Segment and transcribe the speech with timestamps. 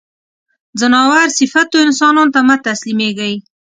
[0.79, 3.33] ځناور صفتو انسانانو ته مه تسلیمېږی.